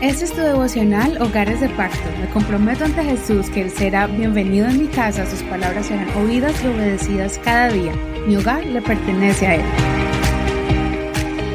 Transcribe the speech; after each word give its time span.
Este 0.00 0.24
es 0.26 0.32
tu 0.32 0.40
devocional 0.40 1.20
Hogares 1.20 1.60
de 1.60 1.68
Pacto. 1.70 2.08
Me 2.20 2.28
comprometo 2.28 2.84
ante 2.84 3.02
Jesús 3.02 3.50
que 3.50 3.62
Él 3.62 3.70
será 3.70 4.06
bienvenido 4.06 4.68
en 4.68 4.82
mi 4.82 4.88
casa, 4.88 5.28
sus 5.28 5.42
palabras 5.44 5.86
serán 5.86 6.08
oídas 6.16 6.54
y 6.62 6.68
obedecidas 6.68 7.40
cada 7.42 7.70
día. 7.70 7.92
Mi 8.26 8.36
hogar 8.36 8.64
le 8.66 8.82
pertenece 8.82 9.46
a 9.46 9.54
Él. 9.56 9.64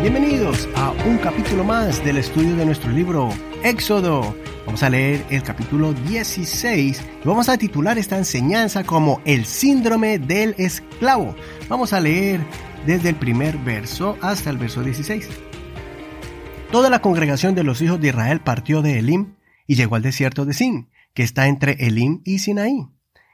Bienvenidos 0.01 0.67
a 0.75 0.91
un 1.07 1.17
capítulo 1.19 1.63
más 1.63 2.03
del 2.03 2.17
estudio 2.17 2.55
de 2.55 2.65
nuestro 2.65 2.91
libro 2.91 3.29
Éxodo. 3.63 4.35
Vamos 4.65 4.81
a 4.83 4.89
leer 4.89 5.23
el 5.29 5.43
capítulo 5.43 5.93
16 5.93 7.01
y 7.23 7.27
vamos 7.27 7.47
a 7.47 7.57
titular 7.57 7.97
esta 7.97 8.17
enseñanza 8.17 8.83
como 8.83 9.21
El 9.25 9.45
síndrome 9.45 10.17
del 10.17 10.55
esclavo. 10.57 11.35
Vamos 11.69 11.93
a 11.93 11.99
leer 11.99 12.41
desde 12.85 13.09
el 13.09 13.15
primer 13.15 13.57
verso 13.59 14.17
hasta 14.21 14.49
el 14.49 14.57
verso 14.57 14.81
16. 14.83 15.50
Toda 16.71 16.89
la 16.89 17.01
congregación 17.01 17.53
de 17.53 17.65
los 17.65 17.81
hijos 17.81 17.99
de 17.99 18.07
Israel 18.07 18.39
partió 18.39 18.81
de 18.81 18.97
Elim 18.97 19.35
y 19.67 19.75
llegó 19.75 19.95
al 19.95 20.01
desierto 20.03 20.45
de 20.45 20.53
Sin, 20.53 20.87
que 21.13 21.21
está 21.21 21.47
entre 21.47 21.73
Elim 21.85 22.21
y 22.23 22.39
Sinaí, 22.39 22.87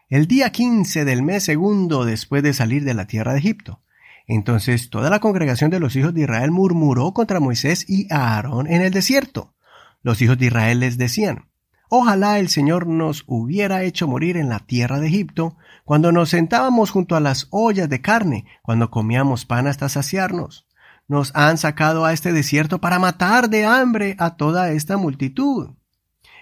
el 0.09 0.25
día 0.25 0.51
15 0.51 1.05
del 1.05 1.21
mes 1.21 1.43
segundo 1.43 2.03
después 2.03 2.41
de 2.41 2.53
salir 2.53 2.83
de 2.83 2.95
la 2.95 3.05
tierra 3.05 3.33
de 3.33 3.39
Egipto. 3.39 3.83
Entonces 4.25 4.89
toda 4.89 5.11
la 5.11 5.19
congregación 5.19 5.69
de 5.69 5.79
los 5.79 5.95
hijos 5.95 6.15
de 6.15 6.21
Israel 6.21 6.49
murmuró 6.49 7.13
contra 7.13 7.39
Moisés 7.39 7.87
y 7.87 8.11
Aarón 8.11 8.65
en 8.65 8.81
el 8.81 8.91
desierto. 8.91 9.53
Los 10.01 10.19
hijos 10.23 10.39
de 10.39 10.47
Israel 10.47 10.79
les 10.79 10.97
decían, 10.97 11.45
Ojalá 11.89 12.39
el 12.39 12.49
Señor 12.49 12.87
nos 12.87 13.23
hubiera 13.27 13.83
hecho 13.83 14.07
morir 14.07 14.35
en 14.37 14.49
la 14.49 14.61
tierra 14.61 14.99
de 14.99 15.09
Egipto, 15.09 15.57
cuando 15.85 16.11
nos 16.11 16.29
sentábamos 16.29 16.89
junto 16.89 17.15
a 17.15 17.19
las 17.19 17.47
ollas 17.51 17.87
de 17.87 18.01
carne, 18.01 18.45
cuando 18.63 18.89
comíamos 18.89 19.45
pan 19.45 19.67
hasta 19.67 19.89
saciarnos 19.89 20.66
nos 21.07 21.31
han 21.35 21.57
sacado 21.57 22.05
a 22.05 22.13
este 22.13 22.33
desierto 22.33 22.79
para 22.81 22.99
matar 22.99 23.49
de 23.49 23.65
hambre 23.65 24.15
a 24.19 24.35
toda 24.35 24.71
esta 24.71 24.97
multitud. 24.97 25.71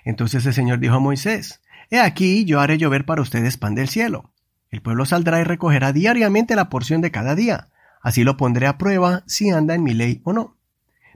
Entonces 0.04 0.46
el 0.46 0.54
Señor 0.54 0.80
dijo 0.80 0.96
a 0.96 1.00
Moisés, 1.00 1.62
He 1.92 2.00
aquí 2.00 2.46
yo 2.46 2.60
haré 2.60 2.78
llover 2.78 3.06
para 3.06 3.22
ustedes 3.22 3.58
pan 3.58 3.76
del 3.76 3.90
cielo. 3.90 4.32
El 4.72 4.82
pueblo 4.82 5.06
saldrá 5.06 5.40
y 5.40 5.44
recogerá 5.44 5.94
diariamente 5.94 6.56
la 6.56 6.70
porción 6.70 7.02
de 7.02 7.12
cada 7.12 7.36
día. 7.36 7.70
Así 8.02 8.24
lo 8.24 8.38
pondré 8.38 8.68
a 8.68 8.78
prueba 8.78 9.24
si 9.28 9.52
anda 9.52 9.76
en 9.76 9.84
mi 9.84 9.94
ley 9.94 10.22
o 10.24 10.34
no. 10.34 10.58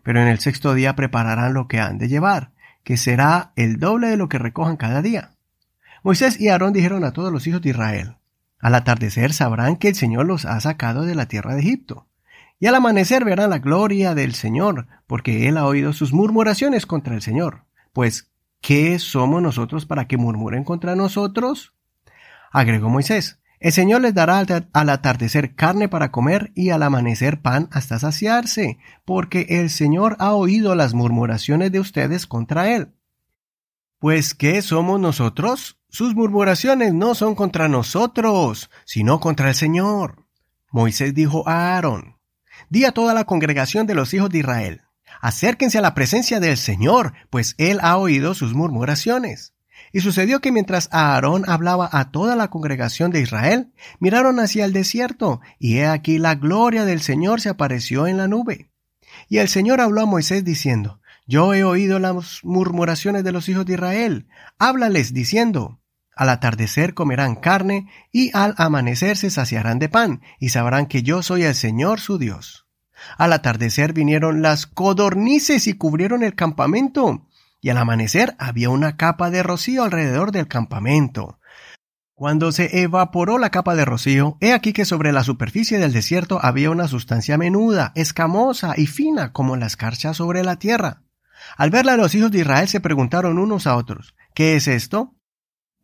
Pero 0.04 0.22
en 0.22 0.28
el 0.28 0.40
sexto 0.40 0.74
día 0.76 0.96
prepararán 0.96 1.54
lo 1.54 1.68
que 1.68 1.80
han 1.80 1.98
de 1.98 2.08
llevar, 2.08 2.52
que 2.84 2.98
será 2.98 3.52
el 3.56 3.80
doble 3.80 4.08
de 4.08 4.18
lo 4.18 4.30
que 4.30 4.38
recojan 4.38 4.78
cada 4.78 5.02
día. 5.02 5.32
Moisés 6.04 6.40
y 6.40 6.48
Aarón 6.48 6.72
dijeron 6.72 7.04
a 7.04 7.12
todos 7.12 7.34
los 7.34 7.46
hijos 7.48 7.62
de 7.62 7.72
Israel, 7.72 8.16
Al 8.60 8.76
atardecer 8.76 9.34
sabrán 9.34 9.76
que 9.76 9.90
el 9.90 9.96
Señor 9.96 10.26
los 10.26 10.46
ha 10.46 10.60
sacado 10.62 11.04
de 11.04 11.16
la 11.16 11.28
tierra 11.28 11.56
de 11.56 11.62
Egipto 11.62 12.08
y 12.60 12.68
al 12.68 12.76
amanecer 12.76 13.24
verán 13.24 13.52
la 13.52 13.60
gloria 13.60 14.16
del 14.16 14.34
Señor, 14.34 14.88
porque 15.08 15.48
él 15.48 15.58
ha 15.58 15.66
oído 15.66 15.94
sus 15.94 16.12
murmuraciones 16.12 16.86
contra 16.86 17.16
el 17.16 17.22
Señor. 17.22 17.64
Pues, 17.94 18.32
¿qué 18.62 19.00
somos 19.00 19.42
nosotros 19.42 19.86
para 19.86 20.08
que 20.08 20.18
murmuren 20.18 20.64
contra 20.64 20.96
nosotros? 20.96 21.74
Agregó 22.52 22.90
Moisés, 22.90 23.40
el 23.60 23.72
Señor 23.72 24.02
les 24.02 24.14
dará 24.14 24.46
al 24.74 24.90
atardecer 24.90 25.56
carne 25.56 25.90
para 25.90 26.12
comer 26.12 26.52
y 26.56 26.70
al 26.70 26.84
amanecer 26.84 27.42
pan 27.42 27.70
hasta 27.72 28.00
saciarse, 28.00 28.78
porque 29.06 29.48
el 29.50 29.70
Señor 29.70 30.16
ha 30.20 30.34
oído 30.34 30.76
las 30.76 30.94
murmuraciones 30.94 31.72
de 31.72 31.80
ustedes 31.80 32.26
contra 32.26 32.74
él. 32.74 32.94
Pues, 34.00 34.34
¿qué 34.34 34.62
somos 34.62 35.00
nosotros? 35.00 35.78
Sus 35.90 36.16
murmuraciones 36.16 36.94
no 36.94 37.16
son 37.16 37.36
contra 37.36 37.68
nosotros, 37.68 38.70
sino 38.86 39.20
contra 39.20 39.50
el 39.50 39.56
Señor. 39.56 40.26
Moisés 40.72 41.14
dijo 41.14 41.48
a 41.48 41.76
Aarón, 41.76 42.19
Di 42.70 42.86
a 42.86 42.92
toda 42.92 43.14
la 43.14 43.26
congregación 43.26 43.88
de 43.88 43.96
los 43.96 44.14
hijos 44.14 44.30
de 44.30 44.40
Israel, 44.40 44.82
acérquense 45.22 45.78
a 45.78 45.82
la 45.82 45.94
presencia 45.94 46.40
del 46.40 46.58
Señor, 46.58 47.14
pues 47.30 47.56
Él 47.58 47.80
ha 47.82 47.98
oído 47.98 48.34
sus 48.34 48.54
murmuraciones. 48.54 49.54
Y 49.92 50.02
sucedió 50.02 50.40
que 50.40 50.52
mientras 50.52 50.90
Aarón 50.92 51.46
hablaba 51.48 51.90
a 51.92 52.12
toda 52.12 52.36
la 52.36 52.50
congregación 52.50 53.12
de 53.12 53.22
Israel, 53.22 53.72
miraron 54.00 54.40
hacia 54.40 54.66
el 54.66 54.74
desierto, 54.74 55.42
y 55.58 55.78
he 55.78 55.88
aquí 55.88 56.20
la 56.20 56.36
gloria 56.36 56.86
del 56.86 57.02
Señor 57.02 57.42
se 57.42 57.50
apareció 57.50 58.06
en 58.06 58.18
la 58.18 58.28
nube. 58.28 58.70
Y 59.28 59.38
el 59.38 59.48
Señor 59.48 59.82
habló 59.82 60.02
a 60.02 60.06
Moisés 60.06 60.44
diciendo, 60.44 61.02
Yo 61.26 61.54
he 61.54 61.64
oído 61.64 61.98
las 62.00 62.42
murmuraciones 62.44 63.24
de 63.24 63.32
los 63.32 63.50
hijos 63.50 63.66
de 63.66 63.74
Israel, 63.74 64.28
háblales 64.60 65.14
diciendo, 65.14 65.80
al 66.20 66.28
atardecer 66.28 66.94
comerán 66.96 67.38
carne 67.38 67.88
y 68.12 68.30
al 68.36 68.54
amanecer 68.58 69.16
se 69.16 69.30
saciarán 69.30 69.80
de 69.80 69.88
pan 69.88 70.22
y 70.38 70.50
sabrán 70.50 70.86
que 70.86 71.02
yo 71.02 71.24
soy 71.24 71.44
el 71.44 71.56
Señor 71.56 72.02
su 72.02 72.18
Dios. 72.18 72.68
Al 73.18 73.32
atardecer 73.32 73.94
vinieron 73.94 74.42
las 74.42 74.68
codornices 74.68 75.66
y 75.68 75.76
cubrieron 75.76 76.22
el 76.24 76.36
campamento, 76.36 77.26
y 77.62 77.70
al 77.70 77.78
amanecer 77.78 78.36
había 78.38 78.70
una 78.70 78.98
capa 78.98 79.30
de 79.30 79.44
rocío 79.44 79.86
alrededor 79.86 80.34
del 80.34 80.50
campamento. 80.50 81.40
Cuando 82.16 82.52
se 82.52 82.82
evaporó 82.82 83.38
la 83.38 83.50
capa 83.50 83.76
de 83.76 83.86
rocío, 83.86 84.36
he 84.42 84.52
aquí 84.52 84.74
que 84.74 84.84
sobre 84.84 85.14
la 85.14 85.24
superficie 85.24 85.80
del 85.80 85.94
desierto 85.94 86.42
había 86.44 86.70
una 86.70 86.90
sustancia 86.90 87.38
menuda, 87.38 87.94
escamosa 87.96 88.74
y 88.76 88.88
fina 88.88 89.32
como 89.32 89.56
la 89.56 89.68
escarcha 89.68 90.14
sobre 90.14 90.44
la 90.44 90.58
tierra. 90.58 91.04
Al 91.56 91.70
verla 91.70 91.96
los 91.96 92.14
hijos 92.14 92.30
de 92.30 92.40
Israel 92.40 92.68
se 92.68 92.82
preguntaron 92.82 93.40
unos 93.40 93.68
a 93.68 93.78
otros, 93.78 94.16
¿qué 94.34 94.58
es 94.58 94.68
esto? 94.68 95.16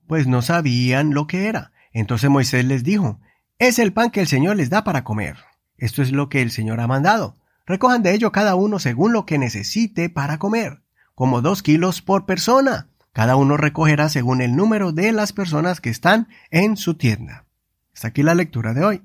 Pues 0.08 0.28
no 0.28 0.42
sabían 0.42 1.14
lo 1.14 1.28
que 1.28 1.48
era. 1.48 1.72
Entonces 1.92 2.30
Moisés 2.30 2.66
les 2.66 2.84
dijo, 2.84 3.20
es 3.58 3.80
el 3.80 3.94
pan 3.94 4.10
que 4.10 4.22
el 4.22 4.28
Señor 4.28 4.58
les 4.58 4.70
da 4.70 4.84
para 4.84 5.04
comer. 5.04 5.38
Esto 5.78 6.02
es 6.02 6.12
lo 6.12 6.30
que 6.30 6.42
el 6.42 6.52
Señor 6.52 6.80
ha 6.80 6.88
mandado. 6.88 7.36
Recojan 7.66 8.04
de 8.04 8.14
ello 8.14 8.32
cada 8.32 8.56
uno 8.56 8.80
según 8.80 9.14
lo 9.14 9.26
que 9.26 9.38
necesite 9.38 10.10
para 10.10 10.38
comer, 10.38 10.82
como 11.16 11.42
dos 11.42 11.64
kilos 11.64 12.02
por 12.02 12.26
persona. 12.26 12.90
Cada 13.12 13.38
uno 13.38 13.58
recogerá 13.58 14.10
según 14.10 14.42
el 14.42 14.56
número 14.56 14.92
de 14.92 15.12
las 15.14 15.32
personas 15.32 15.80
que 15.80 15.90
están 15.90 16.28
en 16.52 16.78
su 16.78 16.96
tienda. 16.96 17.46
Hasta 17.94 18.10
aquí 18.10 18.24
la 18.24 18.36
lectura 18.36 18.74
de 18.74 18.84
hoy. 18.84 19.04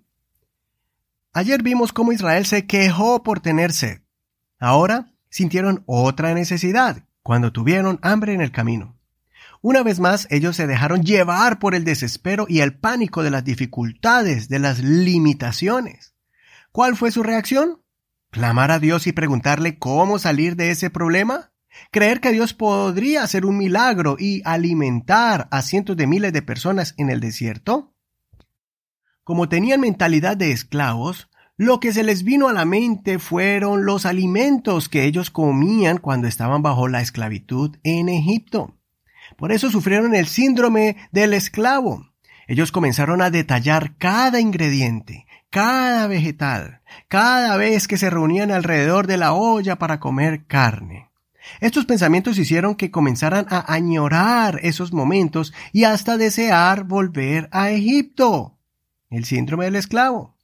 Ayer 1.32 1.62
vimos 1.62 1.92
cómo 1.92 2.12
Israel 2.12 2.44
se 2.44 2.66
quejó 2.66 3.22
por 3.22 3.38
tener 3.38 3.72
sed. 3.72 4.00
Ahora 4.58 5.12
sintieron 5.28 5.84
otra 5.86 6.34
necesidad 6.34 7.04
cuando 7.22 7.52
tuvieron 7.52 8.00
hambre 8.02 8.34
en 8.34 8.40
el 8.40 8.50
camino. 8.50 8.96
Una 9.62 9.82
vez 9.82 10.00
más, 10.00 10.26
ellos 10.30 10.56
se 10.56 10.66
dejaron 10.66 11.02
llevar 11.02 11.58
por 11.58 11.74
el 11.74 11.84
desespero 11.84 12.46
y 12.48 12.60
el 12.60 12.78
pánico 12.78 13.22
de 13.22 13.30
las 13.30 13.44
dificultades, 13.44 14.48
de 14.48 14.58
las 14.58 14.78
limitaciones. 14.78 16.14
¿Cuál 16.72 16.96
fue 16.96 17.10
su 17.10 17.22
reacción? 17.22 17.82
¿Clamar 18.30 18.70
a 18.70 18.78
Dios 18.78 19.06
y 19.06 19.12
preguntarle 19.12 19.78
cómo 19.78 20.18
salir 20.18 20.56
de 20.56 20.70
ese 20.70 20.88
problema? 20.88 21.52
¿Creer 21.90 22.20
que 22.20 22.32
Dios 22.32 22.54
podría 22.54 23.22
hacer 23.22 23.44
un 23.44 23.58
milagro 23.58 24.16
y 24.18 24.40
alimentar 24.46 25.46
a 25.50 25.60
cientos 25.60 25.96
de 25.96 26.06
miles 26.06 26.32
de 26.32 26.40
personas 26.40 26.94
en 26.96 27.10
el 27.10 27.20
desierto? 27.20 27.92
Como 29.24 29.48
tenían 29.50 29.80
mentalidad 29.80 30.38
de 30.38 30.52
esclavos, 30.52 31.28
lo 31.58 31.80
que 31.80 31.92
se 31.92 32.02
les 32.02 32.24
vino 32.24 32.48
a 32.48 32.54
la 32.54 32.64
mente 32.64 33.18
fueron 33.18 33.84
los 33.84 34.06
alimentos 34.06 34.88
que 34.88 35.04
ellos 35.04 35.30
comían 35.30 35.98
cuando 35.98 36.28
estaban 36.28 36.62
bajo 36.62 36.88
la 36.88 37.02
esclavitud 37.02 37.76
en 37.82 38.08
Egipto. 38.08 38.79
Por 39.40 39.52
eso 39.52 39.70
sufrieron 39.70 40.14
el 40.14 40.26
síndrome 40.26 40.96
del 41.12 41.32
esclavo. 41.32 42.06
Ellos 42.46 42.72
comenzaron 42.72 43.22
a 43.22 43.30
detallar 43.30 43.96
cada 43.96 44.38
ingrediente, 44.38 45.26
cada 45.48 46.06
vegetal, 46.08 46.82
cada 47.08 47.56
vez 47.56 47.88
que 47.88 47.96
se 47.96 48.10
reunían 48.10 48.50
alrededor 48.50 49.06
de 49.06 49.16
la 49.16 49.32
olla 49.32 49.76
para 49.76 49.98
comer 49.98 50.44
carne. 50.46 51.08
Estos 51.60 51.86
pensamientos 51.86 52.36
hicieron 52.36 52.74
que 52.74 52.90
comenzaran 52.90 53.46
a 53.48 53.72
añorar 53.72 54.60
esos 54.62 54.92
momentos 54.92 55.54
y 55.72 55.84
hasta 55.84 56.18
desear 56.18 56.84
volver 56.84 57.48
a 57.50 57.70
Egipto. 57.70 58.58
El 59.08 59.24
síndrome 59.24 59.64
del 59.64 59.76
esclavo. 59.76 60.36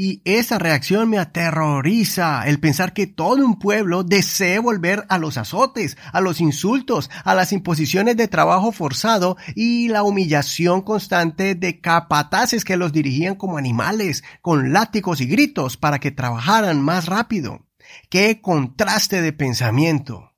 Y 0.00 0.22
esa 0.24 0.60
reacción 0.60 1.10
me 1.10 1.18
aterroriza, 1.18 2.46
el 2.46 2.60
pensar 2.60 2.92
que 2.92 3.08
todo 3.08 3.44
un 3.44 3.58
pueblo 3.58 4.04
desee 4.04 4.60
volver 4.60 5.04
a 5.08 5.18
los 5.18 5.36
azotes, 5.36 5.96
a 6.12 6.20
los 6.20 6.40
insultos, 6.40 7.10
a 7.24 7.34
las 7.34 7.52
imposiciones 7.52 8.16
de 8.16 8.28
trabajo 8.28 8.70
forzado 8.70 9.36
y 9.56 9.88
la 9.88 10.04
humillación 10.04 10.82
constante 10.82 11.56
de 11.56 11.80
capataces 11.80 12.64
que 12.64 12.76
los 12.76 12.92
dirigían 12.92 13.34
como 13.34 13.58
animales, 13.58 14.22
con 14.40 14.72
látigos 14.72 15.20
y 15.20 15.26
gritos 15.26 15.76
para 15.76 15.98
que 15.98 16.12
trabajaran 16.12 16.80
más 16.80 17.06
rápido. 17.06 17.66
¡Qué 18.08 18.40
contraste 18.40 19.20
de 19.20 19.32
pensamiento! 19.32 20.32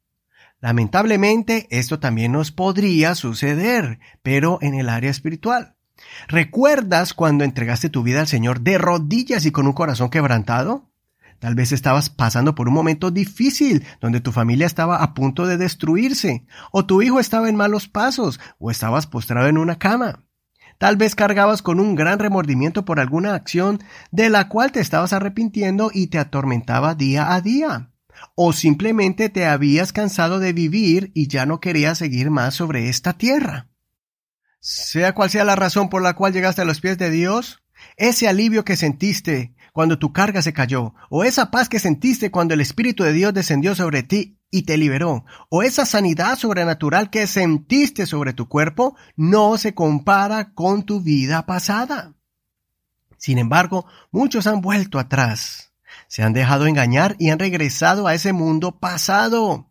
Lamentablemente, 0.60 1.66
esto 1.68 2.00
también 2.00 2.32
nos 2.32 2.50
podría 2.50 3.14
suceder, 3.14 3.98
pero 4.22 4.56
en 4.62 4.72
el 4.72 4.88
área 4.88 5.10
espiritual. 5.10 5.76
¿Recuerdas 6.28 7.14
cuando 7.14 7.44
entregaste 7.44 7.88
tu 7.88 8.02
vida 8.02 8.20
al 8.20 8.28
Señor 8.28 8.60
de 8.60 8.78
rodillas 8.78 9.46
y 9.46 9.52
con 9.52 9.66
un 9.66 9.72
corazón 9.72 10.10
quebrantado? 10.10 10.90
Tal 11.40 11.54
vez 11.54 11.72
estabas 11.72 12.10
pasando 12.10 12.54
por 12.54 12.68
un 12.68 12.74
momento 12.74 13.10
difícil 13.10 13.84
donde 14.00 14.20
tu 14.20 14.30
familia 14.30 14.66
estaba 14.66 15.02
a 15.02 15.14
punto 15.14 15.46
de 15.46 15.56
destruirse, 15.56 16.44
o 16.70 16.84
tu 16.84 17.00
hijo 17.00 17.18
estaba 17.18 17.48
en 17.48 17.56
malos 17.56 17.88
pasos, 17.88 18.38
o 18.58 18.70
estabas 18.70 19.06
postrado 19.06 19.48
en 19.48 19.56
una 19.56 19.78
cama. 19.78 20.24
Tal 20.76 20.96
vez 20.96 21.14
cargabas 21.14 21.62
con 21.62 21.80
un 21.80 21.94
gran 21.94 22.18
remordimiento 22.18 22.84
por 22.84 23.00
alguna 23.00 23.34
acción 23.34 23.80
de 24.10 24.28
la 24.28 24.48
cual 24.48 24.70
te 24.70 24.80
estabas 24.80 25.14
arrepintiendo 25.14 25.90
y 25.92 26.08
te 26.08 26.18
atormentaba 26.18 26.94
día 26.94 27.34
a 27.34 27.40
día. 27.40 27.90
¿O 28.34 28.52
simplemente 28.52 29.30
te 29.30 29.46
habías 29.46 29.92
cansado 29.92 30.40
de 30.40 30.52
vivir 30.52 31.10
y 31.14 31.28
ya 31.28 31.46
no 31.46 31.58
querías 31.58 31.96
seguir 31.98 32.30
más 32.30 32.54
sobre 32.54 32.90
esta 32.90 33.14
tierra? 33.14 33.69
Sea 34.60 35.14
cual 35.14 35.30
sea 35.30 35.44
la 35.44 35.56
razón 35.56 35.88
por 35.88 36.02
la 36.02 36.14
cual 36.14 36.32
llegaste 36.32 36.62
a 36.62 36.66
los 36.66 36.80
pies 36.80 36.98
de 36.98 37.10
Dios, 37.10 37.62
ese 37.96 38.28
alivio 38.28 38.64
que 38.64 38.76
sentiste 38.76 39.54
cuando 39.72 39.98
tu 39.98 40.12
carga 40.12 40.42
se 40.42 40.52
cayó, 40.52 40.94
o 41.08 41.24
esa 41.24 41.50
paz 41.50 41.68
que 41.68 41.78
sentiste 41.78 42.30
cuando 42.30 42.54
el 42.54 42.60
Espíritu 42.60 43.04
de 43.04 43.12
Dios 43.12 43.32
descendió 43.32 43.74
sobre 43.74 44.02
ti 44.02 44.38
y 44.50 44.62
te 44.62 44.76
liberó, 44.76 45.24
o 45.48 45.62
esa 45.62 45.86
sanidad 45.86 46.36
sobrenatural 46.36 47.08
que 47.08 47.26
sentiste 47.26 48.06
sobre 48.06 48.32
tu 48.32 48.48
cuerpo, 48.48 48.96
no 49.16 49.56
se 49.56 49.74
compara 49.74 50.52
con 50.52 50.82
tu 50.82 51.00
vida 51.00 51.46
pasada. 51.46 52.14
Sin 53.16 53.38
embargo, 53.38 53.86
muchos 54.10 54.46
han 54.46 54.60
vuelto 54.60 54.98
atrás, 54.98 55.72
se 56.08 56.22
han 56.22 56.32
dejado 56.32 56.66
engañar 56.66 57.16
y 57.18 57.30
han 57.30 57.38
regresado 57.38 58.06
a 58.06 58.14
ese 58.14 58.32
mundo 58.32 58.78
pasado. 58.78 59.69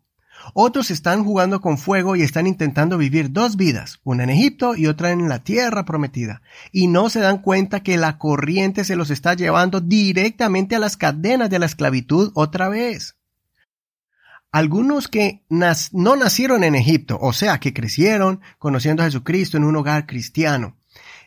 Otros 0.54 0.90
están 0.90 1.24
jugando 1.24 1.60
con 1.60 1.78
fuego 1.78 2.16
y 2.16 2.22
están 2.22 2.46
intentando 2.46 2.98
vivir 2.98 3.32
dos 3.32 3.56
vidas, 3.56 4.00
una 4.04 4.24
en 4.24 4.30
Egipto 4.30 4.74
y 4.74 4.86
otra 4.86 5.10
en 5.10 5.28
la 5.28 5.44
tierra 5.44 5.84
prometida, 5.84 6.42
y 6.72 6.88
no 6.88 7.10
se 7.10 7.20
dan 7.20 7.38
cuenta 7.38 7.82
que 7.82 7.96
la 7.96 8.18
corriente 8.18 8.84
se 8.84 8.96
los 8.96 9.10
está 9.10 9.34
llevando 9.34 9.80
directamente 9.80 10.76
a 10.76 10.80
las 10.80 10.96
cadenas 10.96 11.50
de 11.50 11.58
la 11.58 11.66
esclavitud 11.66 12.32
otra 12.34 12.68
vez. 12.68 13.16
Algunos 14.52 15.06
que 15.06 15.44
no 15.48 16.16
nacieron 16.16 16.64
en 16.64 16.74
Egipto, 16.74 17.18
o 17.20 17.32
sea, 17.32 17.60
que 17.60 17.72
crecieron 17.72 18.40
conociendo 18.58 19.02
a 19.02 19.06
Jesucristo 19.06 19.56
en 19.56 19.64
un 19.64 19.76
hogar 19.76 20.06
cristiano, 20.06 20.76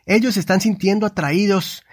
ellos 0.05 0.35
están 0.35 0.59
sintiendo 0.59 1.05
atraídos 1.05 1.83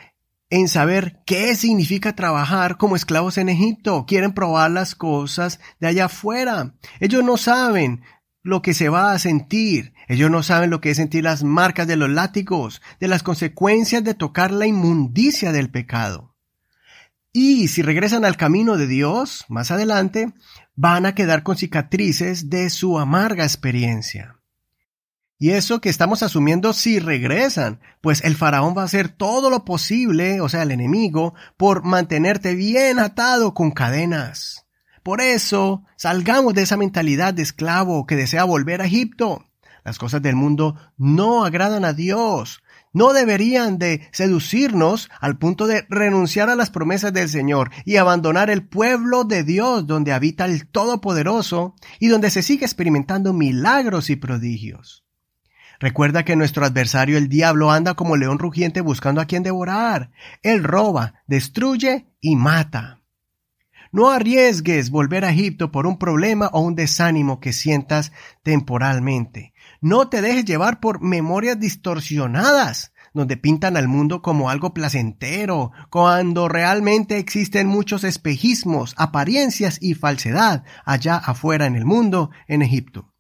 en 0.51 0.69
saber 0.69 1.23
qué 1.25 1.55
significa 1.55 2.15
trabajar 2.15 2.77
como 2.77 2.97
esclavos 2.97 3.39
en 3.39 3.49
Egipto. 3.49 4.05
Quieren 4.07 4.33
probar 4.33 4.73
las 4.73 4.95
cosas 4.95 5.61
de 5.79 5.87
allá 5.87 6.07
afuera. 6.07 6.75
Ellos 6.99 7.25
no 7.25 7.37
saben 7.37 8.03
lo 8.43 8.61
que 8.61 8.75
se 8.75 8.89
va 8.89 9.13
a 9.13 9.19
sentir. 9.19 9.95
Ellos 10.09 10.31
no 10.31 10.43
saben 10.43 10.71
lo 10.71 10.81
que 10.81 10.91
es 10.91 10.97
sentir 10.97 11.25
las 11.25 11.45
marcas 11.45 11.87
de 11.87 11.97
los 11.97 12.11
látigos, 12.11 12.83
de 12.99 13.09
las 13.09 13.23
consecuencias 13.23 14.03
de 14.03 14.15
tocar 14.15 14.51
la 14.51 14.67
inmundicia 14.67 15.53
del 15.53 15.71
pecado. 15.71 16.35
Y 17.33 17.69
si 17.69 17.83
regresan 17.83 18.25
al 18.25 18.37
camino 18.37 18.77
de 18.77 18.89
Dios, 18.89 19.45
más 19.49 19.71
adelante, 19.71 20.33
van 20.75 21.07
a 21.07 21.15
quedar 21.15 21.45
con 21.45 21.57
cicatrices 21.57 22.51
de 22.51 22.71
su 22.71 22.99
amarga 22.99 23.45
experiencia. 23.45 24.40
Y 25.43 25.53
eso 25.53 25.81
que 25.81 25.89
estamos 25.89 26.23
asumiendo 26.23 26.75
si 26.75 26.99
regresan, 26.99 27.81
pues 28.03 28.23
el 28.25 28.37
faraón 28.37 28.75
va 28.77 28.83
a 28.83 28.85
hacer 28.85 29.09
todo 29.09 29.49
lo 29.49 29.65
posible, 29.65 30.43
o 30.43 30.51
sea, 30.51 30.65
el 30.65 30.71
enemigo, 30.71 31.33
por 31.57 31.83
mantenerte 31.83 32.55
bien 32.55 32.99
atado 32.99 33.55
con 33.55 33.71
cadenas. 33.71 34.67
Por 35.03 35.23
eso, 35.23 35.83
salgamos 35.97 36.53
de 36.53 36.61
esa 36.61 36.77
mentalidad 36.77 37.33
de 37.33 37.41
esclavo 37.41 38.07
que 38.07 38.17
desea 38.17 38.45
volver 38.45 38.83
a 38.83 38.85
Egipto. 38.85 39.47
Las 39.83 39.99
cosas 39.99 40.21
del 40.21 40.37
mundo 40.37 40.77
no 40.99 41.47
agradan 41.47 41.87
a 41.87 41.95
Dios. 41.95 42.63
No 42.93 43.15
deberían 43.15 43.79
de 43.79 44.11
seducirnos 44.13 45.09
al 45.21 45.39
punto 45.39 45.67
de 45.67 45.87
renunciar 45.89 46.51
a 46.51 46.55
las 46.55 46.69
promesas 46.69 47.15
del 47.15 47.31
Señor 47.31 47.71
y 47.87 47.97
abandonar 47.97 48.51
el 48.51 48.69
pueblo 48.69 49.25
de 49.25 49.43
Dios 49.43 49.87
donde 49.87 50.13
habita 50.13 50.45
el 50.45 50.67
Todopoderoso 50.67 51.77
y 51.99 52.09
donde 52.09 52.29
se 52.29 52.43
sigue 52.43 52.67
experimentando 52.67 53.33
milagros 53.33 54.11
y 54.11 54.17
prodigios. 54.17 55.07
Recuerda 55.81 56.27
que 56.27 56.37
nuestro 56.37 56.67
adversario 56.67 57.17
el 57.17 57.31
diablo 57.31 57.71
anda 57.71 57.95
como 57.95 58.19
león 58.19 58.39
rugiente 58.39 58.83
buscando 58.83 59.23
a 59.23 59.25
quien 59.25 59.43
devorar. 59.43 60.11
Él 60.43 60.63
roba, 60.63 61.15
destruye 61.27 62.07
y 62.21 62.37
mata. 62.37 63.01
No 63.91 64.11
arriesgues 64.11 64.91
volver 64.91 65.25
a 65.25 65.31
Egipto 65.31 65.73
por 65.73 65.87
un 65.87 65.99
problema 65.99 66.51
o 66.53 66.61
un 66.61 66.75
desánimo 66.75 67.41
que 67.41 67.55
sientas 67.55 68.13
temporalmente. 68.43 69.55
No 69.81 70.09
te 70.09 70.21
dejes 70.21 70.45
llevar 70.45 70.81
por 70.81 71.01
memorias 71.01 71.59
distorsionadas, 71.59 72.93
donde 73.15 73.39
pintan 73.39 73.79
al 73.79 73.89
mundo 73.89 74.21
como 74.21 74.51
algo 74.51 74.75
placentero, 74.75 75.73
cuando 75.89 76.49
realmente 76.49 77.17
existen 77.17 77.67
muchos 77.67 78.05
espejismos, 78.05 78.95
apariencias 78.99 79.79
y 79.81 79.95
falsedad 79.95 80.63
allá 80.85 81.17
afuera 81.17 81.65
en 81.65 81.75
el 81.75 81.87
mundo, 81.87 82.31
en 82.47 82.61
Egipto. 82.61 83.11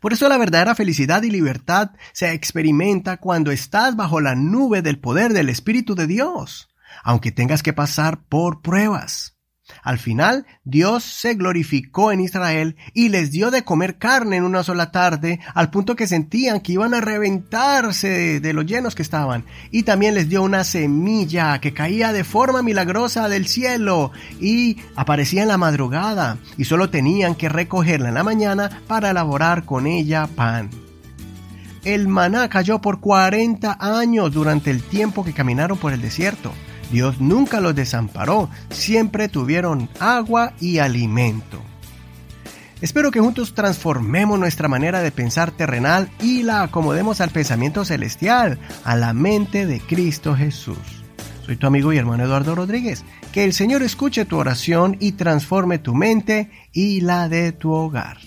Por 0.00 0.12
eso 0.12 0.28
la 0.28 0.38
verdadera 0.38 0.74
felicidad 0.74 1.22
y 1.22 1.30
libertad 1.30 1.90
se 2.12 2.32
experimenta 2.32 3.16
cuando 3.16 3.50
estás 3.50 3.96
bajo 3.96 4.20
la 4.20 4.34
nube 4.34 4.82
del 4.82 4.98
poder 4.98 5.32
del 5.32 5.48
Espíritu 5.48 5.94
de 5.94 6.06
Dios, 6.06 6.68
aunque 7.02 7.32
tengas 7.32 7.62
que 7.62 7.72
pasar 7.72 8.24
por 8.24 8.62
pruebas. 8.62 9.33
Al 9.82 9.98
final, 9.98 10.46
Dios 10.64 11.04
se 11.04 11.34
glorificó 11.34 12.12
en 12.12 12.20
Israel 12.20 12.76
y 12.92 13.08
les 13.08 13.30
dio 13.30 13.50
de 13.50 13.64
comer 13.64 13.96
carne 13.96 14.36
en 14.36 14.44
una 14.44 14.62
sola 14.62 14.90
tarde, 14.90 15.40
al 15.54 15.70
punto 15.70 15.96
que 15.96 16.06
sentían 16.06 16.60
que 16.60 16.72
iban 16.72 16.94
a 16.94 17.00
reventarse 17.00 18.40
de, 18.40 18.52
los 18.52 18.66
llenos 18.66 18.94
que 18.94 19.02
estaban. 19.02 19.44
Y 19.70 19.84
también 19.84 20.14
les 20.14 20.28
dio 20.28 20.42
una 20.42 20.64
semilla 20.64 21.60
que 21.60 21.72
caía 21.72 22.12
de 22.12 22.24
forma 22.24 22.62
milagrosa 22.62 23.28
del 23.28 23.46
cielo 23.46 24.12
y 24.40 24.78
aparecía 24.96 25.42
en 25.42 25.48
la 25.48 25.58
madrugada, 25.58 26.38
y 26.58 26.64
solo 26.64 26.90
tenían 26.90 27.34
que 27.34 27.48
recogerla 27.48 28.08
en 28.08 28.14
la 28.14 28.24
mañana 28.24 28.82
para 28.86 29.10
elaborar 29.10 29.64
con 29.64 29.86
ella 29.86 30.26
pan. 30.26 30.70
El 31.84 32.08
maná 32.08 32.48
cayó 32.48 32.80
por 32.80 33.00
40 33.00 33.76
años 33.78 34.32
durante 34.32 34.70
el 34.70 34.82
tiempo 34.82 35.24
que 35.24 35.34
caminaron 35.34 35.76
por 35.76 35.92
el 35.92 36.00
desierto. 36.00 36.52
Dios 36.94 37.20
nunca 37.20 37.60
los 37.60 37.74
desamparó, 37.74 38.48
siempre 38.70 39.28
tuvieron 39.28 39.88
agua 39.98 40.52
y 40.60 40.78
alimento. 40.78 41.60
Espero 42.80 43.10
que 43.10 43.18
juntos 43.18 43.52
transformemos 43.52 44.38
nuestra 44.38 44.68
manera 44.68 45.00
de 45.00 45.10
pensar 45.10 45.50
terrenal 45.50 46.08
y 46.20 46.44
la 46.44 46.62
acomodemos 46.62 47.20
al 47.20 47.30
pensamiento 47.30 47.84
celestial, 47.84 48.60
a 48.84 48.94
la 48.94 49.12
mente 49.12 49.66
de 49.66 49.80
Cristo 49.80 50.36
Jesús. 50.36 50.78
Soy 51.44 51.56
tu 51.56 51.66
amigo 51.66 51.92
y 51.92 51.98
hermano 51.98 52.24
Eduardo 52.24 52.54
Rodríguez. 52.54 53.04
Que 53.32 53.44
el 53.44 53.52
Señor 53.54 53.82
escuche 53.82 54.24
tu 54.24 54.38
oración 54.38 54.96
y 55.00 55.12
transforme 55.12 55.78
tu 55.78 55.96
mente 55.96 56.52
y 56.72 57.00
la 57.00 57.28
de 57.28 57.50
tu 57.50 57.72
hogar. 57.72 58.18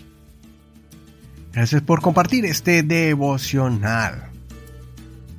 Gracias 1.53 1.81
por 1.83 2.01
compartir 2.01 2.45
este 2.45 2.83
devocional. 2.83 4.26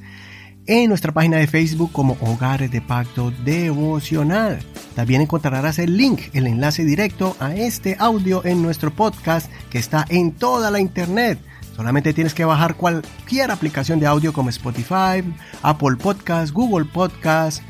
en 0.66 0.88
nuestra 0.88 1.11
página 1.11 1.38
de 1.38 1.49
Facebook 1.49 1.90
como 1.90 2.16
Hogares 2.21 2.71
de 2.71 2.81
Pacto 2.81 3.33
Devocional. 3.45 4.61
También 4.95 5.23
encontrarás 5.23 5.81
el 5.81 5.97
link, 5.97 6.21
el 6.33 6.47
enlace 6.47 6.85
directo 6.85 7.37
a 7.40 7.57
este 7.57 7.97
audio 7.99 8.45
en 8.45 8.62
nuestro 8.62 8.92
podcast 8.92 9.50
que 9.69 9.78
está 9.78 10.04
en 10.11 10.31
toda 10.31 10.71
la 10.71 10.78
internet. 10.78 11.40
Solamente 11.75 12.12
tienes 12.12 12.35
que 12.35 12.45
bajar 12.45 12.76
cualquier 12.76 13.50
aplicación 13.50 13.99
de 13.99 14.07
audio 14.07 14.33
como 14.33 14.50
Spotify, 14.50 15.25
Apple 15.62 15.97
Podcast, 15.97 16.52
Google 16.52 16.85
Podcast, 16.85 17.64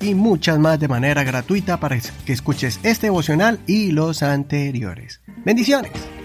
y 0.00 0.14
muchas 0.14 0.58
más 0.58 0.78
de 0.78 0.88
manera 0.88 1.24
gratuita 1.24 1.80
para 1.80 1.98
que 2.24 2.32
escuches 2.32 2.80
este 2.82 3.06
devocional 3.06 3.60
y 3.66 3.92
los 3.92 4.22
anteriores. 4.22 5.20
Bendiciones. 5.44 6.17